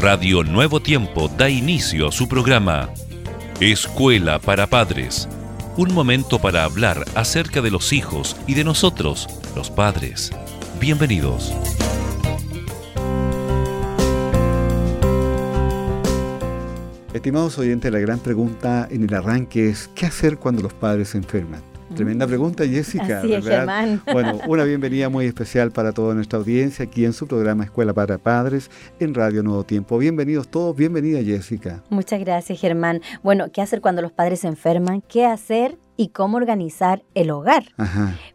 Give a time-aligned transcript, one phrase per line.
[0.00, 2.88] Radio Nuevo Tiempo da inicio a su programa
[3.58, 5.28] Escuela para Padres.
[5.76, 9.26] Un momento para hablar acerca de los hijos y de nosotros,
[9.56, 10.30] los padres.
[10.78, 11.52] Bienvenidos.
[17.12, 21.18] Estimados oyentes, la gran pregunta en el arranque es, ¿qué hacer cuando los padres se
[21.18, 21.77] enferman?
[21.94, 22.28] Tremenda mm.
[22.28, 23.20] pregunta, Jessica.
[23.20, 24.02] Así es, Germán.
[24.12, 28.18] Bueno, una bienvenida muy especial para toda nuestra audiencia aquí en su programa Escuela para
[28.18, 29.98] Padres en Radio Nuevo Tiempo.
[29.98, 31.82] Bienvenidos todos, bienvenida Jessica.
[31.90, 33.00] Muchas gracias, Germán.
[33.22, 35.02] Bueno, ¿qué hacer cuando los padres se enferman?
[35.02, 37.64] ¿Qué hacer y cómo organizar el hogar.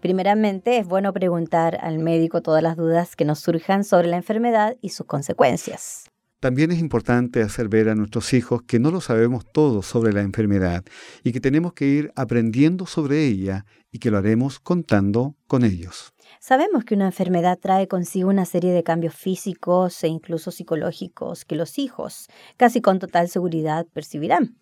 [0.00, 4.76] Primeramente, es bueno preguntar al médico todas las dudas que nos surjan sobre la enfermedad
[4.82, 6.10] y sus consecuencias.
[6.42, 10.22] También es importante hacer ver a nuestros hijos que no lo sabemos todo sobre la
[10.22, 10.84] enfermedad
[11.22, 16.12] y que tenemos que ir aprendiendo sobre ella y que lo haremos contando con ellos.
[16.40, 21.54] Sabemos que una enfermedad trae consigo una serie de cambios físicos e incluso psicológicos que
[21.54, 22.26] los hijos,
[22.56, 24.56] casi con total seguridad, percibirán.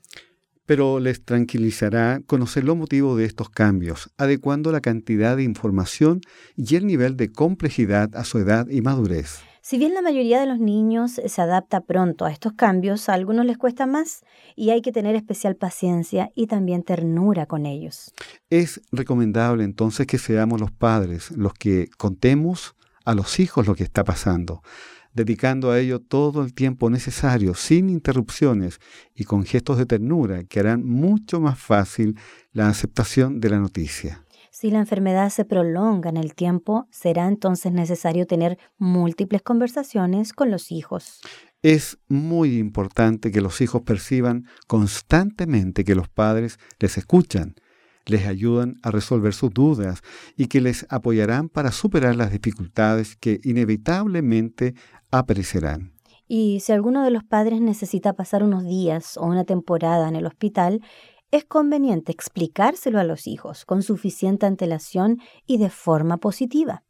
[0.67, 6.21] Pero les tranquilizará conocer los motivos de estos cambios, adecuando la cantidad de información
[6.57, 9.50] y el nivel de complejidad a su edad y madurez.
[9.71, 13.47] Si bien la mayoría de los niños se adapta pronto a estos cambios, a algunos
[13.47, 14.25] les cuesta más
[14.57, 18.13] y hay que tener especial paciencia y también ternura con ellos.
[18.51, 23.85] Es recomendable entonces que seamos los padres los que contemos a los hijos lo que
[23.85, 24.65] está pasando,
[25.15, 28.81] dedicando a ello todo el tiempo necesario, sin interrupciones
[29.15, 32.19] y con gestos de ternura que harán mucho más fácil
[32.53, 34.25] la aceptación de la noticia.
[34.53, 40.51] Si la enfermedad se prolonga en el tiempo, será entonces necesario tener múltiples conversaciones con
[40.51, 41.21] los hijos.
[41.63, 47.55] Es muy importante que los hijos perciban constantemente que los padres les escuchan,
[48.07, 50.01] les ayudan a resolver sus dudas
[50.37, 54.75] y que les apoyarán para superar las dificultades que inevitablemente
[55.13, 55.93] aparecerán.
[56.27, 60.27] Y si alguno de los padres necesita pasar unos días o una temporada en el
[60.27, 60.81] hospital,
[61.31, 66.85] es conveniente explicárselo a los hijos con suficiente antelación y de forma positiva.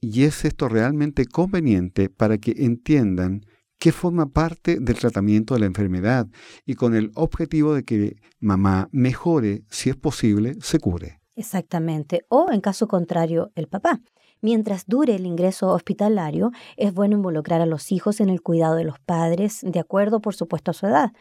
[0.00, 3.42] Y es esto realmente conveniente para que entiendan
[3.78, 6.26] que forma parte del tratamiento de la enfermedad
[6.64, 11.20] y con el objetivo de que mamá mejore, si es posible, se cure.
[11.34, 14.00] Exactamente, o en caso contrario, el papá.
[14.42, 18.84] Mientras dure el ingreso hospitalario, es bueno involucrar a los hijos en el cuidado de
[18.84, 21.12] los padres, de acuerdo, por supuesto, a su edad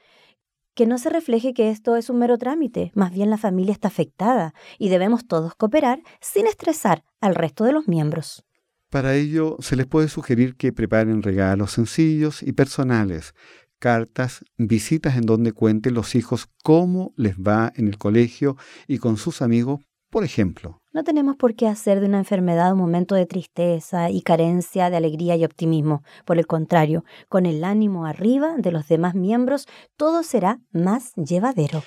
[0.79, 3.89] que no se refleje que esto es un mero trámite, más bien la familia está
[3.89, 8.45] afectada y debemos todos cooperar sin estresar al resto de los miembros.
[8.89, 13.33] Para ello, se les puede sugerir que preparen regalos sencillos y personales,
[13.77, 18.55] cartas, visitas en donde cuenten los hijos cómo les va en el colegio
[18.87, 20.81] y con sus amigos, por ejemplo.
[20.91, 24.97] No tenemos por qué hacer de una enfermedad un momento de tristeza y carencia de
[24.97, 26.03] alegría y optimismo.
[26.25, 29.67] Por el contrario, con el ánimo arriba de los demás miembros,
[29.97, 31.83] todo será más llevadero.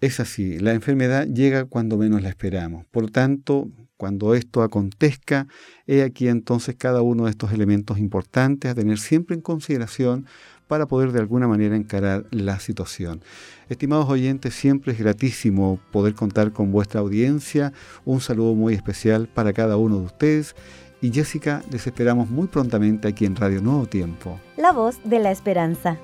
[0.00, 2.86] Es así, la enfermedad llega cuando menos la esperamos.
[2.86, 3.68] Por tanto,
[4.04, 5.46] cuando esto acontezca,
[5.86, 10.26] he aquí entonces cada uno de estos elementos importantes a tener siempre en consideración
[10.68, 13.22] para poder de alguna manera encarar la situación.
[13.70, 17.72] Estimados oyentes, siempre es gratísimo poder contar con vuestra audiencia.
[18.04, 20.54] Un saludo muy especial para cada uno de ustedes.
[21.00, 24.38] Y Jessica, les esperamos muy prontamente aquí en Radio Nuevo Tiempo.
[24.58, 25.96] La voz de la esperanza.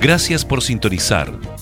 [0.00, 1.61] Gracias por sintonizar.